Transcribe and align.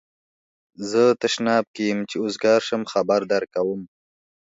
زه 0.89 1.03
تشناب 1.21 1.65
کی 1.75 1.83
یم 1.89 1.99
چی 2.09 2.15
اوزګار 2.23 2.59
شم 2.67 2.81
خبر 2.91 3.21
درکوم 3.31 3.81